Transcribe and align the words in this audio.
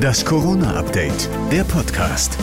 Das 0.00 0.24
Corona-Update, 0.24 1.28
der 1.50 1.64
Podcast. 1.64 2.38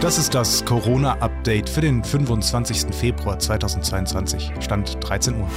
Das 0.00 0.18
ist 0.18 0.34
das 0.34 0.64
Corona-Update 0.64 1.68
für 1.68 1.80
den 1.80 2.04
25. 2.04 2.94
Februar 2.94 3.38
2022. 3.38 4.52
Stand 4.60 4.96
13 5.00 5.40
Uhr. 5.40 5.48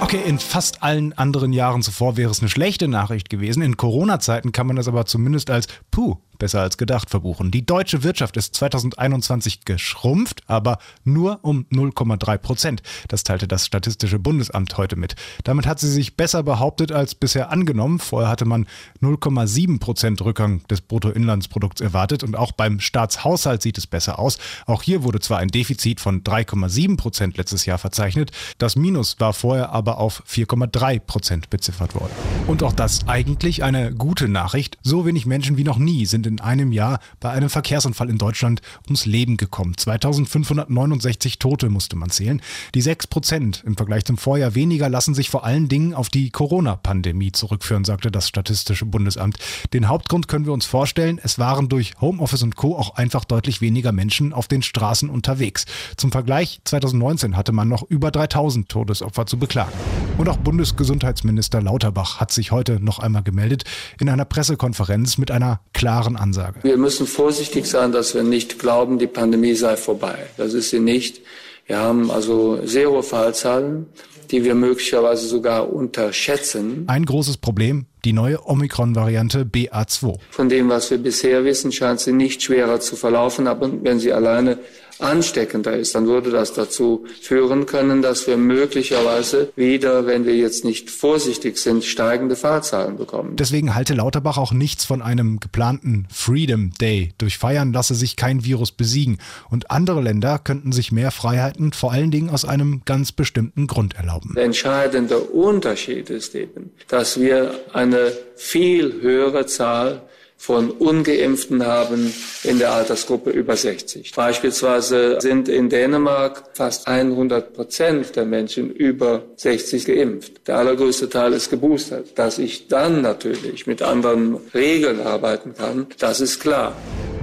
Okay, 0.00 0.20
in 0.26 0.38
fast 0.38 0.82
allen 0.82 1.12
anderen 1.14 1.52
Jahren 1.52 1.82
zuvor 1.82 2.16
wäre 2.16 2.30
es 2.30 2.40
eine 2.40 2.48
schlechte 2.48 2.88
Nachricht 2.88 3.28
gewesen. 3.30 3.62
In 3.62 3.76
Corona-Zeiten 3.76 4.52
kann 4.52 4.66
man 4.66 4.76
das 4.76 4.88
aber 4.88 5.06
zumindest 5.06 5.50
als 5.50 5.66
Puh 5.90 6.16
besser 6.38 6.60
als 6.60 6.78
gedacht 6.78 7.10
verbuchen. 7.10 7.50
Die 7.50 7.64
deutsche 7.64 8.02
Wirtschaft 8.02 8.36
ist 8.36 8.54
2021 8.56 9.64
geschrumpft, 9.64 10.42
aber 10.46 10.78
nur 11.04 11.40
um 11.42 11.66
0,3 11.72 12.38
Prozent. 12.38 12.82
Das 13.08 13.24
teilte 13.24 13.48
das 13.48 13.66
Statistische 13.66 14.18
Bundesamt 14.18 14.76
heute 14.76 14.96
mit. 14.96 15.16
Damit 15.44 15.66
hat 15.66 15.80
sie 15.80 15.90
sich 15.90 16.16
besser 16.16 16.42
behauptet 16.42 16.92
als 16.92 17.14
bisher 17.14 17.50
angenommen. 17.50 17.98
Vorher 17.98 18.28
hatte 18.28 18.44
man 18.44 18.66
0,7 19.02 19.80
Prozent 19.80 20.22
Rückgang 20.22 20.66
des 20.68 20.80
Bruttoinlandsprodukts 20.80 21.80
erwartet 21.80 22.22
und 22.22 22.36
auch 22.36 22.52
beim 22.52 22.80
Staatshaushalt 22.80 23.62
sieht 23.62 23.78
es 23.78 23.86
besser 23.86 24.18
aus. 24.18 24.38
Auch 24.66 24.82
hier 24.82 25.02
wurde 25.02 25.20
zwar 25.20 25.38
ein 25.38 25.48
Defizit 25.48 26.00
von 26.00 26.22
3,7 26.22 26.96
Prozent 26.96 27.36
letztes 27.36 27.66
Jahr 27.66 27.78
verzeichnet, 27.78 28.30
das 28.58 28.76
Minus 28.76 29.18
war 29.20 29.32
vorher 29.32 29.70
aber 29.70 29.98
auf 29.98 30.22
4,3 30.28 31.00
Prozent 31.00 31.50
beziffert 31.50 31.94
worden. 31.94 32.12
Und 32.46 32.62
auch 32.62 32.72
das 32.72 33.08
eigentlich 33.08 33.62
eine 33.62 33.92
gute 33.92 34.28
Nachricht. 34.28 34.78
So 34.82 35.06
wenig 35.06 35.26
Menschen 35.26 35.56
wie 35.56 35.64
noch 35.64 35.78
nie 35.78 36.06
sind 36.06 36.25
in 36.26 36.40
einem 36.40 36.72
Jahr 36.72 37.00
bei 37.20 37.30
einem 37.30 37.48
Verkehrsunfall 37.48 38.10
in 38.10 38.18
Deutschland 38.18 38.60
ums 38.86 39.06
Leben 39.06 39.36
gekommen. 39.36 39.76
2569 39.76 41.38
Tote 41.38 41.68
musste 41.68 41.96
man 41.96 42.10
zählen. 42.10 42.42
Die 42.74 42.80
6 42.80 43.06
Prozent 43.06 43.62
im 43.66 43.76
Vergleich 43.76 44.04
zum 44.04 44.18
Vorjahr 44.18 44.54
weniger 44.54 44.88
lassen 44.88 45.14
sich 45.14 45.30
vor 45.30 45.44
allen 45.44 45.68
Dingen 45.68 45.94
auf 45.94 46.08
die 46.08 46.30
Corona-Pandemie 46.30 47.32
zurückführen, 47.32 47.84
sagte 47.84 48.10
das 48.10 48.28
Statistische 48.28 48.86
Bundesamt. 48.86 49.38
Den 49.72 49.88
Hauptgrund 49.88 50.28
können 50.28 50.46
wir 50.46 50.52
uns 50.52 50.66
vorstellen, 50.66 51.20
es 51.22 51.38
waren 51.38 51.68
durch 51.68 51.94
Homeoffice 52.00 52.42
und 52.42 52.56
Co. 52.56 52.76
auch 52.76 52.96
einfach 52.96 53.24
deutlich 53.24 53.60
weniger 53.60 53.92
Menschen 53.92 54.32
auf 54.32 54.48
den 54.48 54.62
Straßen 54.62 55.08
unterwegs. 55.08 55.64
Zum 55.96 56.12
Vergleich, 56.12 56.60
2019 56.64 57.36
hatte 57.36 57.52
man 57.52 57.68
noch 57.68 57.82
über 57.82 58.10
3000 58.10 58.68
Todesopfer 58.68 59.26
zu 59.26 59.38
beklagen. 59.38 59.72
Und 60.18 60.30
auch 60.30 60.38
Bundesgesundheitsminister 60.38 61.60
Lauterbach 61.60 62.20
hat 62.20 62.32
sich 62.32 62.50
heute 62.50 62.80
noch 62.80 62.98
einmal 62.98 63.22
gemeldet 63.22 63.64
in 64.00 64.08
einer 64.08 64.24
Pressekonferenz 64.24 65.18
mit 65.18 65.30
einer 65.30 65.60
klaren 65.74 66.16
Ansage. 66.16 66.60
Wir 66.62 66.78
müssen 66.78 67.06
vorsichtig 67.06 67.66
sein, 67.66 67.92
dass 67.92 68.14
wir 68.14 68.22
nicht 68.22 68.58
glauben, 68.58 68.98
die 68.98 69.08
Pandemie 69.08 69.54
sei 69.54 69.76
vorbei. 69.76 70.16
Das 70.38 70.54
ist 70.54 70.70
sie 70.70 70.80
nicht. 70.80 71.20
Wir 71.66 71.78
haben 71.78 72.10
also 72.10 72.64
sehr 72.64 72.88
hohe 72.88 73.02
Fallzahlen, 73.02 73.86
die 74.30 74.42
wir 74.42 74.54
möglicherweise 74.54 75.26
sogar 75.26 75.70
unterschätzen. 75.70 76.84
Ein 76.86 77.04
großes 77.04 77.36
Problem, 77.36 77.84
die 78.06 78.14
neue 78.14 78.46
Omikron-Variante 78.46 79.44
BA2. 79.44 80.18
Von 80.30 80.48
dem, 80.48 80.70
was 80.70 80.90
wir 80.90 80.98
bisher 80.98 81.44
wissen, 81.44 81.72
scheint 81.72 82.00
sie 82.00 82.12
nicht 82.12 82.42
schwerer 82.42 82.80
zu 82.80 82.96
verlaufen, 82.96 83.46
aber 83.46 83.70
wenn 83.82 83.98
sie 83.98 84.12
alleine 84.12 84.58
ansteckender 85.00 85.76
ist, 85.76 85.94
dann 85.94 86.06
würde 86.06 86.30
das 86.30 86.52
dazu 86.52 87.06
führen 87.20 87.66
können, 87.66 88.02
dass 88.02 88.26
wir 88.26 88.36
möglicherweise 88.36 89.52
wieder, 89.56 90.06
wenn 90.06 90.26
wir 90.26 90.36
jetzt 90.36 90.64
nicht 90.64 90.90
vorsichtig 90.90 91.58
sind, 91.58 91.84
steigende 91.84 92.36
Fahrzahlen 92.36 92.96
bekommen. 92.96 93.36
Deswegen 93.36 93.74
halte 93.74 93.94
Lauterbach 93.94 94.38
auch 94.38 94.52
nichts 94.52 94.84
von 94.84 95.02
einem 95.02 95.40
geplanten 95.40 96.06
Freedom 96.12 96.72
Day. 96.80 97.12
Durch 97.18 97.38
Feiern 97.38 97.72
lasse 97.72 97.94
sich 97.94 98.16
kein 98.16 98.44
Virus 98.44 98.72
besiegen. 98.72 99.18
Und 99.50 99.70
andere 99.70 100.00
Länder 100.00 100.38
könnten 100.38 100.72
sich 100.72 100.92
mehr 100.92 101.10
Freiheiten 101.10 101.72
vor 101.72 101.92
allen 101.92 102.10
Dingen 102.10 102.30
aus 102.30 102.44
einem 102.44 102.82
ganz 102.84 103.12
bestimmten 103.12 103.66
Grund 103.66 103.94
erlauben. 103.94 104.34
Der 104.36 104.44
entscheidende 104.44 105.18
Unterschied 105.18 106.10
ist 106.10 106.34
eben, 106.34 106.70
dass 106.88 107.20
wir 107.20 107.60
eine 107.72 108.12
viel 108.36 109.00
höhere 109.00 109.46
Zahl 109.46 110.02
von 110.36 110.70
Ungeimpften 110.70 111.64
haben 111.66 112.12
in 112.44 112.58
der 112.58 112.72
Altersgruppe 112.72 113.30
über 113.30 113.56
60. 113.56 114.12
Beispielsweise 114.14 115.18
sind 115.20 115.48
in 115.48 115.68
Dänemark 115.68 116.44
fast 116.52 116.86
100 116.86 117.54
Prozent 117.54 118.14
der 118.16 118.26
Menschen 118.26 118.70
über 118.70 119.22
60 119.36 119.86
geimpft. 119.86 120.46
Der 120.46 120.58
allergrößte 120.58 121.08
Teil 121.08 121.32
ist 121.32 121.50
geboostert. 121.50 122.18
Dass 122.18 122.38
ich 122.38 122.68
dann 122.68 123.00
natürlich 123.00 123.66
mit 123.66 123.82
anderen 123.82 124.36
Regeln 124.54 125.00
arbeiten 125.00 125.54
kann, 125.54 125.86
das 125.98 126.20
ist 126.20 126.38
klar. 126.40 126.74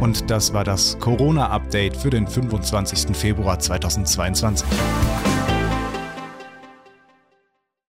Und 0.01 0.29
das 0.29 0.53
war 0.53 0.63
das 0.63 0.97
Corona-Update 0.99 1.95
für 1.95 2.09
den 2.09 2.27
25. 2.27 3.15
Februar 3.15 3.59
2022. 3.59 4.67